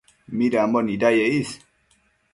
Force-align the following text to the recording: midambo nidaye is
midambo 0.37 0.77
nidaye 0.87 1.23
is 1.39 1.49